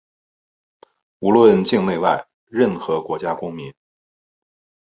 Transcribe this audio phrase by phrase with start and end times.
[1.19, 3.71] 无论境内外、任何国家公民